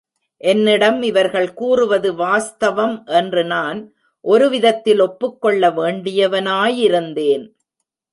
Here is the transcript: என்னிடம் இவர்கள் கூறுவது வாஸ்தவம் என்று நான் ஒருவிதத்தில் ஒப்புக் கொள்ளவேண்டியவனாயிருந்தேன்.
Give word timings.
என்னிடம் 0.37 1.01
இவர்கள் 1.01 1.53
கூறுவது 1.53 2.13
வாஸ்தவம் 2.13 3.05
என்று 3.05 3.43
நான் 3.43 3.93
ஒருவிதத்தில் 4.25 4.99
ஒப்புக் 4.99 5.45
கொள்ளவேண்டியவனாயிருந்தேன். 5.45 7.51